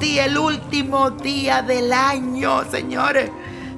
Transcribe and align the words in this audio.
sí, 0.00 0.18
el 0.18 0.38
último 0.38 1.10
día 1.10 1.62
del 1.62 1.92
año, 1.92 2.64
señores. 2.70 3.30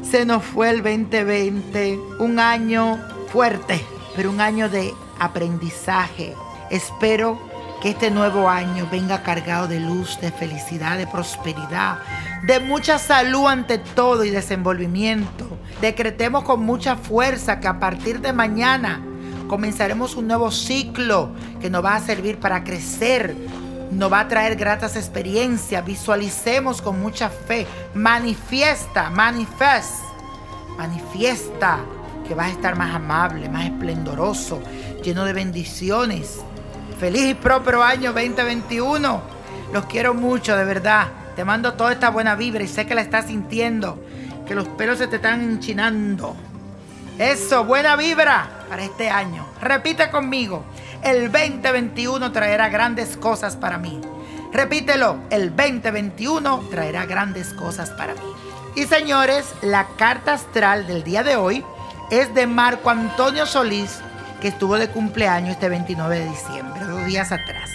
Se 0.03 0.25
nos 0.25 0.45
fue 0.45 0.71
el 0.71 0.83
2020, 0.83 1.99
un 2.19 2.39
año 2.39 2.99
fuerte, 3.33 3.85
pero 4.17 4.31
un 4.31 4.41
año 4.41 4.69
de 4.69 4.93
aprendizaje. 5.19 6.35
Espero 6.71 7.39
que 7.83 7.91
este 7.91 8.11
nuevo 8.11 8.49
año 8.49 8.87
venga 8.91 9.23
cargado 9.23 9.67
de 9.67 9.81
luz, 9.81 10.19
de 10.21 10.31
felicidad, 10.31 10.99
de 10.99 11.07
prosperidad, 11.07 11.99
de 12.45 12.61
mucha 12.61 12.99
salud 12.99 13.47
ante 13.47 13.79
todo 13.79 14.25
y 14.25 14.31
desenvolvimiento. 14.31 15.47
Decretemos 15.81 16.45
con 16.45 16.65
mucha 16.65 16.97
fuerza 16.97 17.61
que 17.61 17.69
a 17.69 17.81
partir 17.81 18.21
de 18.21 18.33
mañana 18.33 19.01
comenzaremos 19.49 20.15
un 20.15 20.29
nuevo 20.29 20.51
ciclo 20.51 21.31
que 21.61 21.71
nos 21.71 21.85
va 21.85 21.97
a 21.97 22.01
servir 22.01 22.39
para 22.39 22.63
crecer, 22.63 23.35
nos 23.91 24.13
va 24.13 24.21
a 24.21 24.29
traer 24.29 24.57
gratas 24.57 24.97
experiencias. 24.97 25.85
Visualicemos 25.85 26.81
con 26.81 27.01
mucha 27.01 27.29
fe. 27.29 27.67
Manifiesta, 27.95 29.11
manifest, 29.11 30.05
manifiesta 30.77 31.81
que 32.27 32.35
vas 32.35 32.47
a 32.47 32.51
estar 32.51 32.77
más 32.77 32.95
amable, 32.95 33.49
más 33.49 33.65
esplendoroso, 33.65 34.63
lleno 35.03 35.25
de 35.25 35.33
bendiciones. 35.33 36.41
Feliz 36.99 37.31
y 37.31 37.35
próspero 37.35 37.83
año 37.83 38.13
2021. 38.13 39.21
Los 39.73 39.87
quiero 39.87 40.15
mucho, 40.15 40.57
de 40.57 40.65
verdad. 40.65 41.09
Te 41.35 41.45
mando 41.45 41.75
toda 41.75 41.93
esta 41.93 42.11
buena 42.11 42.35
vibra 42.35 42.63
y 42.63 42.69
sé 42.69 42.87
que 42.87 42.95
la 42.95 43.01
estás 43.01 43.27
sintiendo, 43.27 43.99
que 44.47 44.55
los 44.55 44.69
pelos 44.69 44.99
se 44.99 45.07
te 45.07 45.17
están 45.17 45.41
enchinando. 45.41 46.37
Eso, 47.19 47.65
buena 47.65 47.97
vibra 47.97 48.49
para 48.69 48.85
este 48.85 49.11
año. 49.11 49.47
Repite 49.61 50.11
conmigo. 50.11 50.65
El 51.03 51.33
2021 51.33 52.31
traerá 52.31 52.69
grandes 52.69 53.17
cosas 53.17 53.57
para 53.57 53.79
mí. 53.79 54.01
Repítelo. 54.53 55.17
El 55.31 55.57
2021 55.57 56.69
traerá 56.71 57.07
grandes 57.07 57.55
cosas 57.55 57.89
para 57.91 58.15
mí. 58.15 58.21
Y 58.77 58.85
señores, 58.85 59.47
la 59.63 59.87
carta 59.97 60.35
astral 60.35 60.87
del 60.87 61.03
día 61.03 61.23
de 61.23 61.37
hoy 61.37 61.65
es 62.11 62.35
de 62.35 62.47
Marco 62.47 62.91
Antonio 62.91 63.47
Solís, 63.47 64.01
que 64.43 64.49
estuvo 64.49 64.77
de 64.77 64.89
cumpleaños 64.89 65.53
este 65.53 65.71
29 65.71 66.19
de 66.19 66.29
diciembre, 66.29 66.85
dos 66.85 67.07
días 67.07 67.33
atrás. 67.33 67.71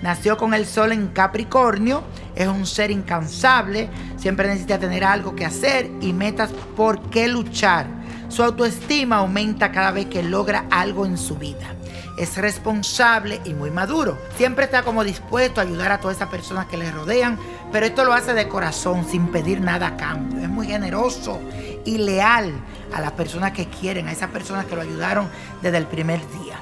Nació 0.00 0.38
con 0.38 0.54
el 0.54 0.64
sol 0.64 0.92
en 0.92 1.08
Capricornio, 1.08 2.02
es 2.34 2.48
un 2.48 2.66
ser 2.66 2.90
incansable, 2.90 3.90
siempre 4.16 4.48
necesita 4.48 4.78
tener 4.78 5.04
algo 5.04 5.36
que 5.36 5.44
hacer 5.44 5.90
y 6.00 6.14
metas 6.14 6.50
por 6.76 7.10
qué 7.10 7.28
luchar. 7.28 7.99
Su 8.30 8.44
autoestima 8.44 9.16
aumenta 9.16 9.72
cada 9.72 9.90
vez 9.90 10.06
que 10.06 10.22
logra 10.22 10.66
algo 10.70 11.04
en 11.04 11.18
su 11.18 11.36
vida. 11.36 11.74
Es 12.16 12.36
responsable 12.36 13.40
y 13.44 13.54
muy 13.54 13.72
maduro. 13.72 14.16
Siempre 14.36 14.66
está 14.66 14.84
como 14.84 15.02
dispuesto 15.02 15.60
a 15.60 15.64
ayudar 15.64 15.90
a 15.90 15.98
todas 15.98 16.16
esas 16.16 16.28
personas 16.28 16.66
que 16.66 16.76
le 16.76 16.92
rodean, 16.92 17.38
pero 17.72 17.86
esto 17.86 18.04
lo 18.04 18.12
hace 18.12 18.32
de 18.32 18.46
corazón, 18.46 19.04
sin 19.04 19.32
pedir 19.32 19.60
nada 19.60 19.88
a 19.88 19.96
cambio. 19.96 20.40
Es 20.42 20.48
muy 20.48 20.68
generoso 20.68 21.40
y 21.84 21.98
leal 21.98 22.52
a 22.94 23.00
las 23.00 23.12
personas 23.12 23.50
que 23.50 23.66
quieren, 23.66 24.06
a 24.06 24.12
esas 24.12 24.30
personas 24.30 24.66
que 24.66 24.76
lo 24.76 24.82
ayudaron 24.82 25.28
desde 25.60 25.78
el 25.78 25.86
primer 25.86 26.20
día. 26.30 26.56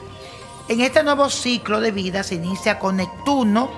En 0.68 0.80
este 0.80 1.02
nuevo 1.02 1.28
ciclo 1.28 1.82
de 1.82 1.90
vida 1.90 2.22
se 2.22 2.36
inicia 2.36 2.78
con 2.78 2.96
Neptuno, 2.96 3.68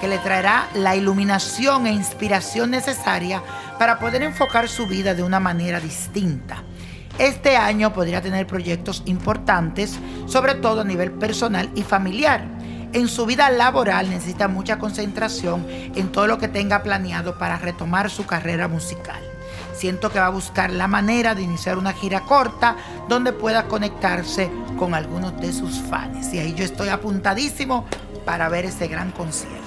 que 0.00 0.06
le 0.06 0.18
traerá 0.18 0.68
la 0.74 0.94
iluminación 0.94 1.86
e 1.86 1.92
inspiración 1.92 2.70
necesaria 2.70 3.42
para 3.76 3.98
poder 3.98 4.22
enfocar 4.22 4.68
su 4.68 4.86
vida 4.86 5.14
de 5.14 5.24
una 5.24 5.40
manera 5.40 5.80
distinta. 5.80 6.62
Este 7.18 7.56
año 7.56 7.92
podría 7.92 8.22
tener 8.22 8.46
proyectos 8.46 9.02
importantes, 9.06 9.98
sobre 10.26 10.54
todo 10.54 10.82
a 10.82 10.84
nivel 10.84 11.12
personal 11.12 11.70
y 11.74 11.82
familiar. 11.82 12.44
En 12.92 13.08
su 13.08 13.26
vida 13.26 13.50
laboral 13.50 14.10
necesita 14.10 14.48
mucha 14.48 14.78
concentración 14.78 15.66
en 15.68 16.10
todo 16.10 16.26
lo 16.26 16.38
que 16.38 16.48
tenga 16.48 16.82
planeado 16.82 17.38
para 17.38 17.58
retomar 17.58 18.10
su 18.10 18.26
carrera 18.26 18.68
musical. 18.68 19.20
Siento 19.74 20.10
que 20.10 20.18
va 20.18 20.26
a 20.26 20.30
buscar 20.30 20.70
la 20.70 20.88
manera 20.88 21.34
de 21.34 21.42
iniciar 21.42 21.78
una 21.78 21.92
gira 21.92 22.20
corta 22.20 22.76
donde 23.08 23.32
pueda 23.32 23.64
conectarse 23.64 24.50
con 24.78 24.94
algunos 24.94 25.40
de 25.40 25.52
sus 25.52 25.78
fans. 25.78 26.34
Y 26.34 26.38
ahí 26.38 26.54
yo 26.54 26.64
estoy 26.64 26.88
apuntadísimo 26.88 27.86
para 28.24 28.48
ver 28.48 28.64
ese 28.66 28.88
gran 28.88 29.12
concierto. 29.12 29.58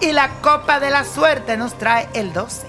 Y 0.00 0.12
la 0.12 0.28
copa 0.40 0.80
de 0.80 0.90
la 0.90 1.04
suerte 1.04 1.56
nos 1.56 1.76
trae 1.76 2.08
el 2.14 2.32
12, 2.32 2.66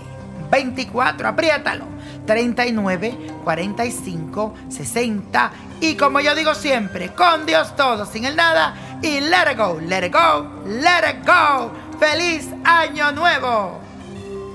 24, 0.50 1.30
apriétalo, 1.30 1.86
39, 2.26 3.18
45, 3.44 4.54
60 4.70 5.52
y 5.82 5.96
como 5.96 6.20
yo 6.20 6.36
digo 6.36 6.54
siempre, 6.54 7.14
con 7.14 7.46
Dios 7.46 7.76
todo, 7.76 8.06
sin 8.06 8.26
el 8.26 8.36
nada 8.36 9.00
y 9.02 9.20
let 9.20 9.52
it 9.52 9.58
go, 9.58 9.80
let 9.80 10.06
it 10.06 10.14
go, 10.14 10.48
let 10.66 11.10
it 11.10 11.26
go. 11.26 11.72
¡Feliz 12.00 12.50
año 12.64 13.12
nuevo! 13.12 13.80